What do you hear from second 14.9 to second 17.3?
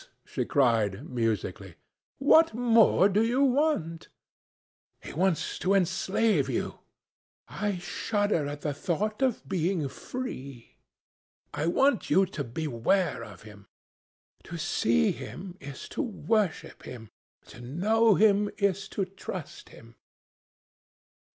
him is to worship him;